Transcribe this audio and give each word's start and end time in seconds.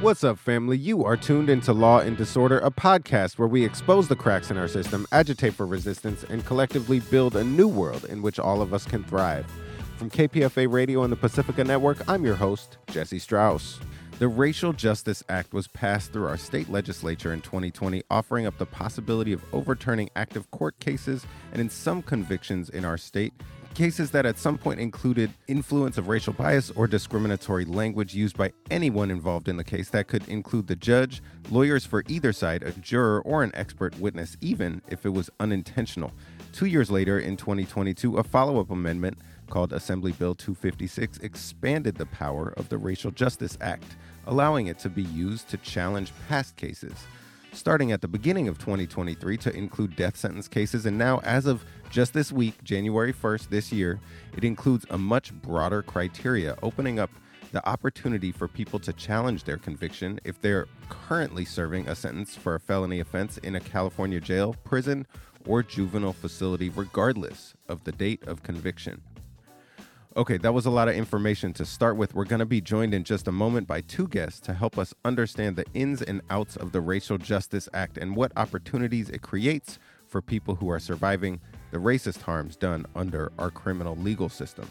What's 0.00 0.22
up, 0.22 0.38
family? 0.38 0.76
You 0.76 1.04
are 1.04 1.16
tuned 1.16 1.50
into 1.50 1.72
Law 1.72 1.98
and 1.98 2.16
Disorder, 2.16 2.60
a 2.60 2.70
podcast 2.70 3.36
where 3.36 3.48
we 3.48 3.64
expose 3.64 4.06
the 4.06 4.14
cracks 4.14 4.48
in 4.48 4.56
our 4.56 4.68
system, 4.68 5.04
agitate 5.10 5.54
for 5.54 5.66
resistance, 5.66 6.22
and 6.22 6.46
collectively 6.46 7.00
build 7.00 7.34
a 7.34 7.42
new 7.42 7.66
world 7.66 8.04
in 8.04 8.22
which 8.22 8.38
all 8.38 8.62
of 8.62 8.72
us 8.72 8.84
can 8.84 9.02
thrive. 9.02 9.44
From 9.96 10.08
KPFA 10.08 10.72
Radio 10.72 11.02
and 11.02 11.10
the 11.10 11.16
Pacifica 11.16 11.64
Network, 11.64 12.08
I'm 12.08 12.24
your 12.24 12.36
host, 12.36 12.78
Jesse 12.86 13.18
Strauss. 13.18 13.80
The 14.20 14.28
Racial 14.28 14.72
Justice 14.72 15.24
Act 15.28 15.52
was 15.52 15.66
passed 15.66 16.12
through 16.12 16.26
our 16.26 16.36
state 16.36 16.70
legislature 16.70 17.32
in 17.32 17.40
2020, 17.40 18.04
offering 18.08 18.46
up 18.46 18.56
the 18.56 18.66
possibility 18.66 19.32
of 19.32 19.44
overturning 19.52 20.10
active 20.14 20.48
court 20.52 20.78
cases 20.78 21.26
and, 21.50 21.60
in 21.60 21.68
some 21.68 22.02
convictions 22.02 22.70
in 22.70 22.84
our 22.84 22.98
state, 22.98 23.32
cases 23.78 24.10
that 24.10 24.26
at 24.26 24.36
some 24.36 24.58
point 24.58 24.80
included 24.80 25.32
influence 25.46 25.98
of 25.98 26.08
racial 26.08 26.32
bias 26.32 26.72
or 26.72 26.88
discriminatory 26.88 27.64
language 27.64 28.12
used 28.12 28.36
by 28.36 28.52
anyone 28.72 29.08
involved 29.08 29.46
in 29.46 29.56
the 29.56 29.62
case. 29.62 29.88
That 29.90 30.08
could 30.08 30.26
include 30.28 30.66
the 30.66 30.74
judge, 30.74 31.22
lawyers 31.48 31.86
for 31.86 32.02
either 32.08 32.32
side, 32.32 32.64
a 32.64 32.72
juror, 32.72 33.20
or 33.20 33.44
an 33.44 33.52
expert 33.54 33.96
witness, 34.00 34.36
even 34.40 34.82
if 34.88 35.06
it 35.06 35.10
was 35.10 35.30
unintentional. 35.38 36.10
Two 36.52 36.66
years 36.66 36.90
later, 36.90 37.20
in 37.20 37.36
2022, 37.36 38.16
a 38.16 38.24
follow 38.24 38.58
up 38.58 38.72
amendment 38.72 39.18
called 39.48 39.72
Assembly 39.72 40.10
Bill 40.10 40.34
256 40.34 41.18
expanded 41.18 41.94
the 41.94 42.06
power 42.06 42.52
of 42.56 42.68
the 42.70 42.78
Racial 42.78 43.12
Justice 43.12 43.56
Act, 43.60 43.94
allowing 44.26 44.66
it 44.66 44.80
to 44.80 44.88
be 44.88 45.04
used 45.04 45.48
to 45.50 45.56
challenge 45.58 46.12
past 46.28 46.56
cases 46.56 47.06
starting 47.52 47.92
at 47.92 48.00
the 48.00 48.08
beginning 48.08 48.48
of 48.48 48.58
2023 48.58 49.36
to 49.38 49.56
include 49.56 49.96
death 49.96 50.16
sentence 50.16 50.48
cases. 50.48 50.86
And 50.86 50.98
now, 50.98 51.20
as 51.20 51.46
of 51.46 51.64
just 51.90 52.12
this 52.12 52.32
week, 52.32 52.62
January 52.64 53.12
1st 53.12 53.48
this 53.48 53.72
year, 53.72 54.00
it 54.36 54.44
includes 54.44 54.86
a 54.90 54.98
much 54.98 55.32
broader 55.32 55.82
criteria, 55.82 56.56
opening 56.62 56.98
up 56.98 57.10
the 57.52 57.66
opportunity 57.66 58.30
for 58.30 58.46
people 58.46 58.78
to 58.78 58.92
challenge 58.92 59.44
their 59.44 59.56
conviction 59.56 60.20
if 60.24 60.40
they're 60.40 60.66
currently 60.88 61.44
serving 61.44 61.88
a 61.88 61.94
sentence 61.94 62.36
for 62.36 62.54
a 62.54 62.60
felony 62.60 63.00
offense 63.00 63.38
in 63.38 63.56
a 63.56 63.60
California 63.60 64.20
jail, 64.20 64.54
prison, 64.64 65.06
or 65.46 65.62
juvenile 65.62 66.12
facility, 66.12 66.68
regardless 66.68 67.54
of 67.68 67.84
the 67.84 67.92
date 67.92 68.22
of 68.26 68.42
conviction. 68.42 69.00
Okay, 70.18 70.36
that 70.38 70.52
was 70.52 70.66
a 70.66 70.70
lot 70.70 70.88
of 70.88 70.96
information 70.96 71.52
to 71.52 71.64
start 71.64 71.96
with. 71.96 72.12
We're 72.12 72.24
going 72.24 72.40
to 72.40 72.44
be 72.44 72.60
joined 72.60 72.92
in 72.92 73.04
just 73.04 73.28
a 73.28 73.32
moment 73.32 73.68
by 73.68 73.82
two 73.82 74.08
guests 74.08 74.40
to 74.40 74.52
help 74.52 74.76
us 74.76 74.92
understand 75.04 75.54
the 75.54 75.64
ins 75.74 76.02
and 76.02 76.22
outs 76.28 76.56
of 76.56 76.72
the 76.72 76.80
Racial 76.80 77.18
Justice 77.18 77.68
Act 77.72 77.96
and 77.96 78.16
what 78.16 78.32
opportunities 78.36 79.10
it 79.10 79.22
creates 79.22 79.78
for 80.08 80.20
people 80.20 80.56
who 80.56 80.68
are 80.70 80.80
surviving 80.80 81.38
the 81.70 81.78
racist 81.78 82.22
harms 82.22 82.56
done 82.56 82.84
under 82.96 83.30
our 83.38 83.52
criminal 83.52 83.94
legal 83.94 84.28
system. 84.28 84.68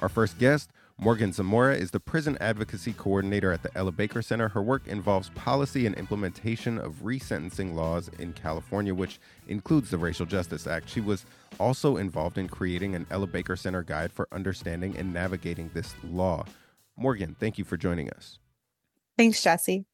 Our 0.00 0.08
first 0.08 0.38
guest 0.38 0.70
Morgan 1.02 1.32
Zamora 1.32 1.74
is 1.74 1.90
the 1.90 1.98
prison 1.98 2.38
advocacy 2.40 2.92
coordinator 2.92 3.50
at 3.50 3.64
the 3.64 3.76
Ella 3.76 3.90
Baker 3.90 4.22
Center. 4.22 4.48
Her 4.48 4.62
work 4.62 4.86
involves 4.86 5.30
policy 5.30 5.84
and 5.84 5.96
implementation 5.96 6.78
of 6.78 7.02
resentencing 7.02 7.74
laws 7.74 8.08
in 8.20 8.32
California, 8.34 8.94
which 8.94 9.18
includes 9.48 9.90
the 9.90 9.98
Racial 9.98 10.26
Justice 10.26 10.68
Act. 10.68 10.88
She 10.88 11.00
was 11.00 11.26
also 11.58 11.96
involved 11.96 12.38
in 12.38 12.46
creating 12.46 12.94
an 12.94 13.04
Ella 13.10 13.26
Baker 13.26 13.56
Center 13.56 13.82
guide 13.82 14.12
for 14.12 14.28
understanding 14.30 14.96
and 14.96 15.12
navigating 15.12 15.72
this 15.74 15.92
law. 16.04 16.44
Morgan, 16.96 17.34
thank 17.40 17.58
you 17.58 17.64
for 17.64 17.76
joining 17.76 18.08
us. 18.10 18.38
Thanks, 19.18 19.42
Jesse. 19.42 19.84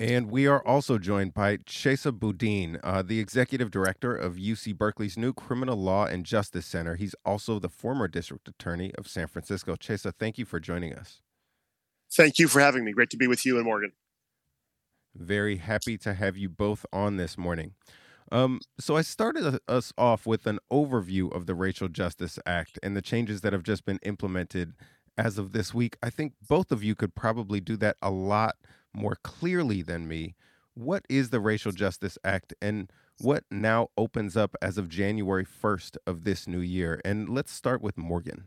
And 0.00 0.30
we 0.30 0.46
are 0.46 0.66
also 0.66 0.96
joined 0.96 1.34
by 1.34 1.58
Chesa 1.58 2.10
Boudin, 2.18 2.80
uh, 2.82 3.02
the 3.02 3.20
executive 3.20 3.70
director 3.70 4.16
of 4.16 4.36
UC 4.36 4.74
Berkeley's 4.78 5.18
new 5.18 5.34
Criminal 5.34 5.76
Law 5.76 6.06
and 6.06 6.24
Justice 6.24 6.64
Center. 6.64 6.96
He's 6.96 7.14
also 7.22 7.58
the 7.58 7.68
former 7.68 8.08
district 8.08 8.48
attorney 8.48 8.94
of 8.94 9.06
San 9.06 9.26
Francisco. 9.26 9.76
Chesa, 9.76 10.14
thank 10.18 10.38
you 10.38 10.46
for 10.46 10.58
joining 10.58 10.94
us. 10.94 11.20
Thank 12.10 12.38
you 12.38 12.48
for 12.48 12.60
having 12.60 12.82
me. 12.82 12.92
Great 12.92 13.10
to 13.10 13.18
be 13.18 13.26
with 13.26 13.44
you 13.44 13.56
and 13.56 13.66
Morgan. 13.66 13.92
Very 15.14 15.58
happy 15.58 15.98
to 15.98 16.14
have 16.14 16.34
you 16.34 16.48
both 16.48 16.86
on 16.94 17.18
this 17.18 17.36
morning. 17.36 17.74
Um, 18.32 18.60
so 18.78 18.96
I 18.96 19.02
started 19.02 19.58
us 19.68 19.92
off 19.98 20.24
with 20.24 20.46
an 20.46 20.60
overview 20.72 21.30
of 21.30 21.44
the 21.44 21.54
Racial 21.54 21.88
Justice 21.88 22.38
Act 22.46 22.78
and 22.82 22.96
the 22.96 23.02
changes 23.02 23.42
that 23.42 23.52
have 23.52 23.64
just 23.64 23.84
been 23.84 23.98
implemented 24.02 24.72
as 25.18 25.36
of 25.36 25.52
this 25.52 25.74
week. 25.74 25.98
I 26.02 26.08
think 26.08 26.32
both 26.48 26.72
of 26.72 26.82
you 26.82 26.94
could 26.94 27.14
probably 27.14 27.60
do 27.60 27.76
that 27.76 27.98
a 28.00 28.10
lot 28.10 28.56
more 28.92 29.16
clearly 29.22 29.82
than 29.82 30.08
me. 30.08 30.34
What 30.74 31.04
is 31.08 31.30
the 31.30 31.40
Racial 31.40 31.72
Justice 31.72 32.18
Act 32.24 32.54
and 32.62 32.90
what 33.20 33.44
now 33.50 33.88
opens 33.98 34.36
up 34.36 34.56
as 34.62 34.78
of 34.78 34.88
January 34.88 35.44
1st 35.44 35.96
of 36.06 36.24
this 36.24 36.46
new 36.46 36.60
year? 36.60 37.00
And 37.04 37.28
let's 37.28 37.52
start 37.52 37.82
with 37.82 37.98
Morgan. 37.98 38.44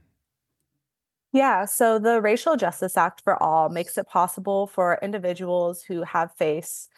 Yeah, 1.32 1.66
so 1.66 1.98
the 1.98 2.22
Racial 2.22 2.56
Justice 2.56 2.96
Act 2.96 3.22
for 3.24 3.42
All 3.42 3.70
makes 3.70 3.98
it 3.98 4.08
possible 4.08 4.68
for 4.68 5.00
individuals 5.02 5.82
who 5.82 6.04
have 6.04 6.32
faced 6.38 6.90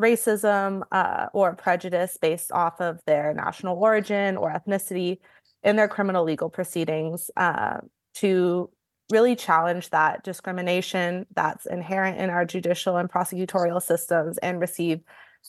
racism 0.00 0.82
uh, 0.92 1.26
or 1.32 1.54
prejudice 1.54 2.18
based 2.20 2.52
off 2.52 2.80
of 2.80 3.00
their 3.06 3.34
national 3.34 3.78
origin 3.78 4.36
or 4.36 4.50
ethnicity 4.50 5.18
in 5.62 5.76
their 5.76 5.88
criminal 5.88 6.24
legal 6.24 6.48
proceedings 6.48 7.30
uh, 7.36 7.78
to 8.14 8.70
really 9.10 9.36
challenge 9.36 9.90
that 9.90 10.24
discrimination 10.24 11.26
that's 11.34 11.66
inherent 11.66 12.18
in 12.18 12.30
our 12.30 12.44
judicial 12.44 12.96
and 12.96 13.10
prosecutorial 13.10 13.80
systems 13.80 14.38
and 14.38 14.60
receive 14.60 15.00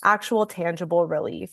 actual 0.03 0.45
tangible 0.45 1.07
relief 1.07 1.49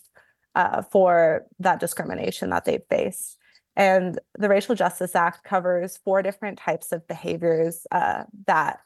uh, 0.54 0.82
for 0.82 1.46
that 1.58 1.80
discrimination 1.80 2.50
that 2.50 2.64
they 2.64 2.78
face. 2.90 3.36
And 3.76 4.18
the 4.38 4.48
Racial 4.48 4.74
Justice 4.74 5.16
Act 5.16 5.42
covers 5.42 5.98
four 6.04 6.22
different 6.22 6.58
types 6.58 6.92
of 6.92 7.06
behaviors 7.08 7.86
uh, 7.90 8.24
that 8.46 8.80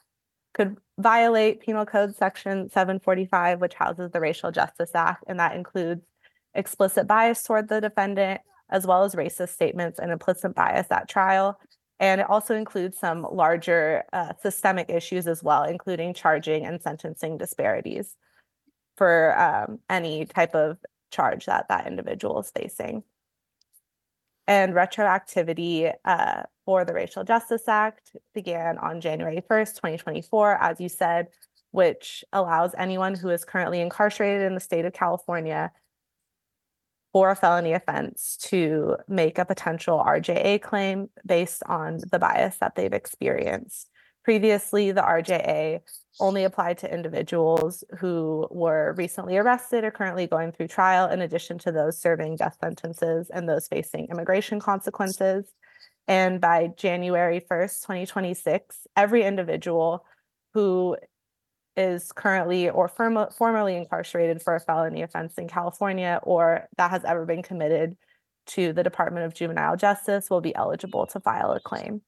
could 0.53 0.77
violate 0.97 1.61
Penal 1.61 1.85
Code 1.85 2.15
Section 2.15 2.69
745, 2.69 3.61
which 3.61 3.75
houses 3.75 4.11
the 4.11 4.19
Racial 4.19 4.51
Justice 4.51 4.91
Act, 4.95 5.23
and 5.27 5.39
that 5.39 5.55
includes 5.55 6.01
explicit 6.55 7.05
bias 7.05 7.43
toward 7.43 7.69
the 7.69 7.81
defendant, 7.81 8.41
as 8.69 8.87
well 8.87 9.03
as 9.03 9.13
racist 9.13 9.49
statements 9.49 9.99
and 9.99 10.11
implicit 10.11 10.55
bias 10.55 10.87
at 10.89 11.07
trial, 11.07 11.59
and 11.99 12.21
it 12.21 12.29
also 12.29 12.55
includes 12.55 12.97
some 12.97 13.27
larger 13.29 14.03
uh, 14.13 14.33
systemic 14.41 14.89
issues 14.89 15.27
as 15.27 15.43
well, 15.43 15.63
including 15.63 16.13
charging 16.13 16.65
and 16.65 16.81
sentencing 16.81 17.37
disparities 17.37 18.15
for 18.95 19.37
um, 19.39 19.79
any 19.89 20.25
type 20.25 20.55
of 20.55 20.77
charge 21.11 21.45
that 21.45 21.67
that 21.69 21.87
individual 21.87 22.39
is 22.39 22.51
facing. 22.51 23.03
And 24.47 24.73
retroactivity 24.73 25.93
uh, 26.05 26.43
for 26.65 26.83
the 26.85 26.93
Racial 26.93 27.23
Justice 27.23 27.67
Act 27.67 28.15
began 28.33 28.77
on 28.77 29.01
January 29.01 29.43
1st, 29.49 29.75
2024, 29.75 30.61
as 30.61 30.81
you 30.81 30.89
said, 30.89 31.27
which 31.71 32.23
allows 32.33 32.73
anyone 32.77 33.13
who 33.13 33.29
is 33.29 33.45
currently 33.45 33.79
incarcerated 33.79 34.41
in 34.41 34.55
the 34.55 34.59
state 34.59 34.85
of 34.85 34.93
California 34.93 35.71
for 37.19 37.31
a 37.31 37.35
felony 37.35 37.73
offense 37.73 38.37
to 38.39 38.95
make 39.09 39.37
a 39.37 39.43
potential 39.43 40.01
RJA 40.07 40.61
claim 40.61 41.09
based 41.25 41.61
on 41.65 41.99
the 42.13 42.17
bias 42.17 42.55
that 42.61 42.75
they've 42.75 42.93
experienced. 42.93 43.89
Previously, 44.23 44.93
the 44.93 45.01
RJA 45.01 45.81
only 46.21 46.45
applied 46.45 46.77
to 46.77 46.93
individuals 46.93 47.83
who 47.99 48.47
were 48.51 48.93
recently 48.97 49.35
arrested 49.35 49.83
or 49.83 49.91
currently 49.91 50.27
going 50.27 50.53
through 50.53 50.69
trial, 50.69 51.09
in 51.09 51.19
addition 51.19 51.57
to 51.57 51.73
those 51.73 51.99
serving 51.99 52.37
death 52.37 52.55
sentences 52.61 53.29
and 53.29 53.49
those 53.49 53.67
facing 53.67 54.07
immigration 54.09 54.61
consequences. 54.61 55.43
And 56.07 56.39
by 56.39 56.69
January 56.77 57.41
1st, 57.41 57.81
2026, 57.81 58.87
every 58.95 59.25
individual 59.25 60.05
who 60.53 60.95
is 61.79 62.11
currently 62.11 62.69
or 62.69 62.89
formerly 62.89 63.75
incarcerated 63.77 64.41
for 64.41 64.53
a 64.53 64.59
felony 64.59 65.01
offense 65.01 65.35
in 65.37 65.47
California 65.47 66.19
or 66.23 66.67
that 66.77 66.91
has 66.91 67.05
ever 67.05 67.25
been 67.25 67.41
committed 67.41 67.95
to 68.47 68.73
the 68.73 68.83
Department 68.83 69.25
of 69.25 69.33
Juvenile 69.33 69.77
Justice 69.77 70.29
will 70.29 70.41
be 70.41 70.53
eligible 70.55 71.07
to 71.07 71.19
file 71.21 71.51
a 71.51 71.59
claim. 71.61 72.01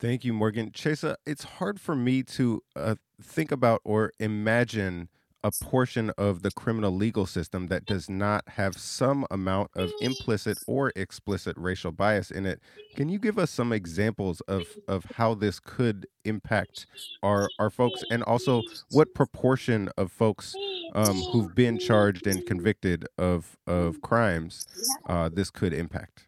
Thank 0.00 0.24
you, 0.24 0.32
Morgan. 0.32 0.72
Chesa, 0.72 1.16
it's 1.24 1.44
hard 1.44 1.80
for 1.80 1.94
me 1.94 2.22
to 2.24 2.62
uh, 2.74 2.96
think 3.22 3.52
about 3.52 3.80
or 3.84 4.12
imagine 4.18 5.08
a 5.44 5.50
portion 5.62 6.10
of 6.18 6.42
the 6.42 6.50
criminal 6.50 6.90
legal 6.90 7.26
system 7.26 7.68
that 7.68 7.86
does 7.86 8.08
not 8.08 8.42
have 8.48 8.76
some 8.76 9.26
amount 9.30 9.70
of 9.76 9.90
implicit 10.00 10.58
or 10.66 10.92
explicit 10.96 11.56
racial 11.56 11.92
bias 11.92 12.30
in 12.30 12.44
it. 12.44 12.60
Can 12.96 13.08
you 13.08 13.18
give 13.18 13.38
us 13.38 13.50
some 13.50 13.72
examples 13.72 14.40
of, 14.42 14.64
of 14.88 15.04
how 15.14 15.34
this 15.34 15.60
could 15.60 16.06
impact 16.24 16.86
our, 17.22 17.48
our 17.58 17.70
folks 17.70 18.02
and 18.10 18.22
also 18.24 18.62
what 18.90 19.14
proportion 19.14 19.88
of 19.96 20.10
folks 20.10 20.54
um, 20.94 21.16
who've 21.32 21.54
been 21.54 21.78
charged 21.78 22.26
and 22.26 22.44
convicted 22.46 23.06
of, 23.16 23.56
of 23.66 24.00
crimes 24.00 24.66
uh, 25.08 25.28
this 25.28 25.50
could 25.50 25.72
impact? 25.72 26.26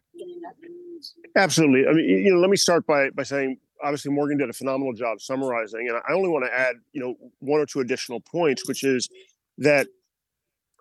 Absolutely. 1.35 1.87
I 1.87 1.93
mean, 1.93 2.05
you 2.05 2.33
know, 2.33 2.39
let 2.39 2.49
me 2.49 2.57
start 2.57 2.85
by, 2.85 3.09
by 3.09 3.23
saying 3.23 3.57
obviously 3.83 4.11
Morgan 4.11 4.37
did 4.37 4.49
a 4.49 4.53
phenomenal 4.53 4.93
job 4.93 5.21
summarizing, 5.21 5.87
and 5.89 5.97
I 5.97 6.13
only 6.13 6.29
want 6.29 6.45
to 6.45 6.53
add, 6.53 6.75
you 6.93 7.01
know, 7.01 7.15
one 7.39 7.59
or 7.59 7.65
two 7.65 7.79
additional 7.79 8.19
points, 8.19 8.67
which 8.67 8.83
is 8.83 9.09
that 9.57 9.87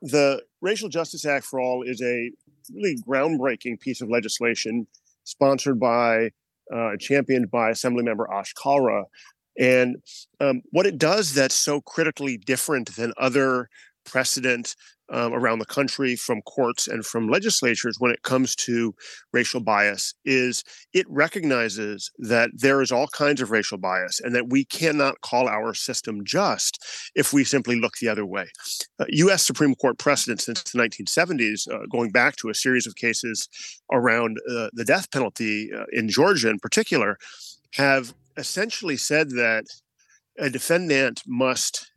the 0.02 0.42
Racial 0.60 0.88
Justice 0.88 1.24
Act 1.24 1.44
for 1.44 1.60
All 1.60 1.82
is 1.82 2.00
a 2.00 2.30
really 2.72 2.96
groundbreaking 3.06 3.80
piece 3.80 4.00
of 4.00 4.08
legislation 4.08 4.86
sponsored 5.24 5.78
by, 5.78 6.30
uh, 6.74 6.92
championed 6.98 7.50
by 7.50 7.70
Assemblymember 7.70 8.24
Ash 8.32 8.54
Kalra, 8.54 9.04
And 9.58 9.96
um, 10.40 10.62
what 10.70 10.86
it 10.86 10.98
does 10.98 11.34
that's 11.34 11.54
so 11.54 11.80
critically 11.80 12.38
different 12.38 12.96
than 12.96 13.12
other 13.18 13.68
precedent 14.04 14.74
um, 15.10 15.32
around 15.34 15.58
the 15.58 15.66
country 15.66 16.16
from 16.16 16.42
courts 16.42 16.88
and 16.88 17.04
from 17.04 17.28
legislatures 17.28 17.96
when 17.98 18.10
it 18.10 18.22
comes 18.22 18.54
to 18.54 18.94
racial 19.32 19.60
bias 19.60 20.14
is 20.24 20.62
it 20.92 21.06
recognizes 21.08 22.10
that 22.18 22.50
there 22.54 22.80
is 22.80 22.92
all 22.92 23.08
kinds 23.08 23.40
of 23.40 23.50
racial 23.50 23.78
bias 23.78 24.20
and 24.20 24.34
that 24.34 24.50
we 24.50 24.64
cannot 24.64 25.20
call 25.20 25.48
our 25.48 25.74
system 25.74 26.24
just 26.24 26.84
if 27.14 27.32
we 27.32 27.44
simply 27.44 27.78
look 27.80 27.94
the 28.00 28.08
other 28.08 28.26
way. 28.26 28.46
Uh, 28.98 29.06
U.S. 29.08 29.44
Supreme 29.44 29.74
Court 29.74 29.98
precedent 29.98 30.40
since 30.40 30.62
the 30.62 30.78
1970s, 30.78 31.68
uh, 31.72 31.86
going 31.90 32.10
back 32.10 32.36
to 32.36 32.48
a 32.48 32.54
series 32.54 32.86
of 32.86 32.94
cases 32.96 33.48
around 33.92 34.38
uh, 34.50 34.68
the 34.72 34.84
death 34.84 35.10
penalty 35.10 35.70
uh, 35.76 35.84
in 35.92 36.08
Georgia 36.08 36.48
in 36.48 36.58
particular, 36.58 37.18
have 37.74 38.14
essentially 38.36 38.96
said 38.96 39.30
that 39.30 39.64
a 40.38 40.50
defendant 40.50 41.22
must 41.26 41.90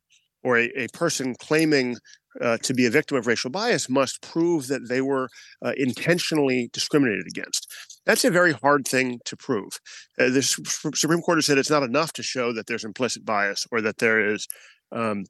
or 0.44 0.58
a, 0.58 0.70
a 0.76 0.88
person 0.90 1.36
claiming 1.40 1.98
uh, 2.42 2.58
to 2.58 2.74
be 2.74 2.86
a 2.86 2.90
victim 2.90 3.18
of 3.18 3.28
racial 3.28 3.50
bias 3.50 3.90
must 3.90 4.22
prove 4.22 4.68
that 4.68 4.90
they 4.90 5.02
were 5.02 5.30
uh, 5.66 5.74
intentionally 5.78 6.70
discriminated 6.74 7.26
against. 7.28 7.72
That's 8.06 8.26
a 8.26 8.32
very 8.32 8.54
hard 8.54 8.88
thing 8.88 9.20
to 9.26 9.38
prove. 9.38 9.80
Uh, 10.20 10.30
the 10.30 10.42
Supreme 10.42 11.22
Court 11.22 11.38
has 11.38 11.46
said 11.46 11.58
it's 11.58 11.70
not 11.70 11.84
enough 11.84 12.14
to 12.14 12.24
show 12.24 12.54
that 12.54 12.68
there's 12.68 12.84
implicit 12.84 13.26
bias 13.26 13.66
or 13.72 13.82
that 13.82 14.00
there 14.00 14.34
is 14.34 14.48
um, 14.92 15.26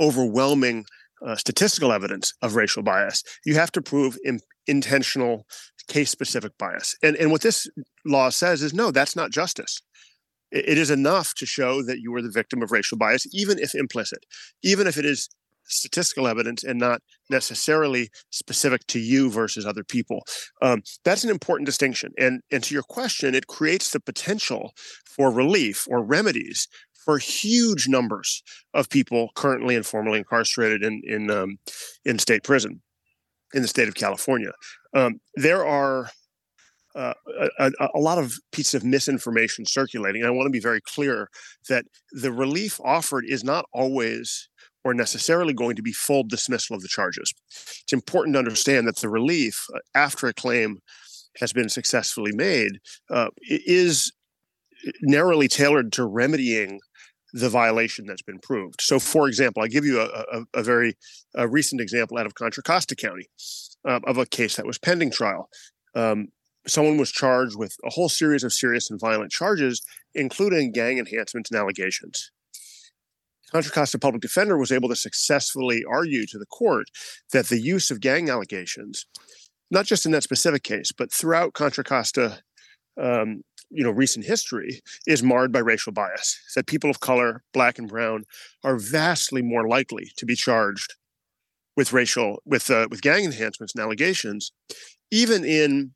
overwhelming 0.00 0.84
uh, 1.26 1.36
statistical 1.36 1.92
evidence 1.92 2.32
of 2.42 2.54
racial 2.54 2.82
bias. 2.82 3.22
You 3.44 3.54
have 3.54 3.72
to 3.72 3.82
prove 3.82 4.16
in, 4.24 4.40
intentional 4.66 5.46
case 5.88 6.10
specific 6.10 6.52
bias. 6.58 6.94
And, 7.02 7.16
and 7.16 7.30
what 7.30 7.40
this 7.42 7.66
law 8.06 8.28
says 8.28 8.62
is 8.62 8.72
no, 8.72 8.90
that's 8.90 9.16
not 9.16 9.32
justice 9.32 9.80
it 10.50 10.78
is 10.78 10.90
enough 10.90 11.34
to 11.34 11.46
show 11.46 11.82
that 11.82 12.00
you 12.00 12.10
were 12.10 12.22
the 12.22 12.30
victim 12.30 12.62
of 12.62 12.72
racial 12.72 12.96
bias, 12.96 13.26
even 13.32 13.58
if 13.58 13.74
implicit, 13.74 14.24
even 14.62 14.86
if 14.86 14.96
it 14.96 15.04
is 15.04 15.28
statistical 15.68 16.26
evidence 16.26 16.64
and 16.64 16.78
not 16.78 17.00
necessarily 17.30 18.10
specific 18.30 18.86
to 18.88 18.98
you 18.98 19.30
versus 19.30 19.66
other 19.66 19.84
people. 19.84 20.22
Um, 20.62 20.82
that's 21.04 21.24
an 21.24 21.30
important 21.30 21.66
distinction. 21.66 22.12
And, 22.18 22.40
and 22.50 22.62
to 22.64 22.74
your 22.74 22.82
question, 22.82 23.34
it 23.34 23.46
creates 23.46 23.90
the 23.90 24.00
potential 24.00 24.72
for 25.04 25.30
relief 25.30 25.86
or 25.88 26.02
remedies 26.02 26.68
for 27.04 27.16
huge 27.18 27.88
numbers 27.88 28.42
of 28.74 28.90
people 28.90 29.30
currently 29.34 29.74
and 29.74 29.86
formerly 29.86 30.18
incarcerated 30.18 30.84
in 30.84 31.00
in 31.06 31.30
um, 31.30 31.56
in 32.04 32.18
state 32.18 32.42
prison 32.44 32.82
in 33.54 33.62
the 33.62 33.68
state 33.68 33.88
of 33.88 33.94
California. 33.94 34.52
Um, 34.94 35.20
there 35.34 35.64
are 35.64 36.10
uh, 36.94 37.14
a, 37.58 37.70
a, 37.94 37.98
lot 37.98 38.18
of 38.18 38.34
pieces 38.52 38.74
of 38.74 38.84
misinformation 38.84 39.64
circulating. 39.64 40.24
I 40.24 40.30
want 40.30 40.46
to 40.46 40.50
be 40.50 40.60
very 40.60 40.80
clear 40.80 41.30
that 41.68 41.84
the 42.12 42.32
relief 42.32 42.80
offered 42.84 43.24
is 43.26 43.44
not 43.44 43.66
always 43.72 44.48
or 44.88 44.94
necessarily 44.94 45.52
going 45.52 45.76
to 45.76 45.82
be 45.82 45.92
full 45.92 46.22
dismissal 46.22 46.74
of 46.74 46.82
the 46.82 46.88
charges. 46.88 47.34
It's 47.82 47.92
important 47.92 48.34
to 48.34 48.38
understand 48.38 48.86
that 48.86 48.96
the 48.96 49.10
relief 49.10 49.66
uh, 49.74 49.80
after 49.94 50.26
a 50.26 50.32
claim 50.32 50.78
has 51.40 51.52
been 51.52 51.68
successfully 51.68 52.32
made 52.32 52.78
uh, 53.10 53.28
is 53.42 54.12
narrowly 55.02 55.46
tailored 55.46 55.92
to 55.92 56.06
remedying 56.06 56.80
the 57.34 57.50
violation 57.50 58.06
that's 58.06 58.22
been 58.22 58.38
proved. 58.38 58.80
So, 58.80 58.98
for 58.98 59.28
example, 59.28 59.62
I 59.62 59.68
give 59.68 59.84
you 59.84 60.00
a, 60.00 60.06
a, 60.06 60.60
a 60.60 60.62
very 60.62 60.96
a 61.34 61.46
recent 61.46 61.82
example 61.82 62.16
out 62.16 62.24
of 62.24 62.34
Contra 62.34 62.62
Costa 62.62 62.96
County 62.96 63.28
uh, 63.86 64.00
of 64.04 64.16
a 64.16 64.24
case 64.24 64.56
that 64.56 64.66
was 64.66 64.78
pending 64.78 65.10
trial. 65.10 65.50
Um, 65.94 66.28
someone 66.66 66.96
was 66.96 67.12
charged 67.12 67.58
with 67.58 67.76
a 67.84 67.90
whole 67.90 68.08
series 68.08 68.42
of 68.42 68.54
serious 68.54 68.90
and 68.90 68.98
violent 68.98 69.32
charges, 69.32 69.82
including 70.14 70.72
gang 70.72 70.98
enhancements 70.98 71.50
and 71.50 71.60
allegations. 71.60 72.30
Contra 73.50 73.72
Costa 73.72 73.98
Public 73.98 74.20
Defender 74.20 74.58
was 74.58 74.72
able 74.72 74.88
to 74.88 74.96
successfully 74.96 75.82
argue 75.88 76.26
to 76.26 76.38
the 76.38 76.46
court 76.46 76.88
that 77.32 77.46
the 77.46 77.60
use 77.60 77.90
of 77.90 78.00
gang 78.00 78.28
allegations, 78.28 79.06
not 79.70 79.86
just 79.86 80.04
in 80.04 80.12
that 80.12 80.22
specific 80.22 80.62
case, 80.62 80.92
but 80.92 81.12
throughout 81.12 81.54
Contra 81.54 81.84
Costa, 81.84 82.40
um, 83.00 83.42
you 83.70 83.84
know, 83.84 83.90
recent 83.90 84.24
history, 84.24 84.80
is 85.06 85.22
marred 85.22 85.52
by 85.52 85.60
racial 85.60 85.92
bias. 85.92 86.38
That 86.56 86.66
people 86.66 86.90
of 86.90 87.00
color, 87.00 87.42
black 87.52 87.78
and 87.78 87.88
brown, 87.88 88.24
are 88.64 88.78
vastly 88.78 89.42
more 89.42 89.68
likely 89.68 90.10
to 90.16 90.26
be 90.26 90.34
charged 90.34 90.94
with 91.76 91.92
racial 91.92 92.42
with 92.44 92.70
uh, 92.70 92.88
with 92.90 93.02
gang 93.02 93.24
enhancements 93.24 93.74
and 93.74 93.82
allegations, 93.82 94.52
even 95.10 95.44
in 95.44 95.92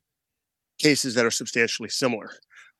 cases 0.79 1.13
that 1.15 1.25
are 1.25 1.31
substantially 1.31 1.89
similar 1.89 2.31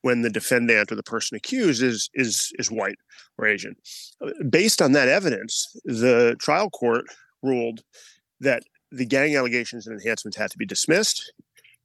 when 0.03 0.21
the 0.21 0.29
defendant 0.29 0.91
or 0.91 0.95
the 0.95 1.03
person 1.03 1.35
accused 1.35 1.81
is 1.81 2.09
is 2.13 2.51
is 2.59 2.69
white 2.69 2.99
or 3.37 3.47
Asian. 3.47 3.75
Uh, 4.21 4.29
based 4.49 4.81
on 4.81 4.91
that 4.91 5.07
evidence, 5.07 5.75
the 5.85 6.35
trial 6.39 6.69
court 6.69 7.05
ruled 7.41 7.81
that 8.39 8.63
the 8.91 9.05
gang 9.05 9.35
allegations 9.35 9.87
and 9.87 9.99
enhancements 9.99 10.37
had 10.37 10.51
to 10.51 10.57
be 10.57 10.65
dismissed. 10.65 11.33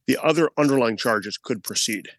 The 0.05 0.17
other 0.23 0.49
underlying 0.57 0.97
charges 0.97 1.37
could 1.37 1.63
proceed. 1.63 2.09